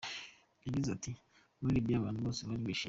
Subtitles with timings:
[0.65, 1.11] Yagize ati
[1.59, 2.79] "Muri Libyia abantu bose bari bishimye.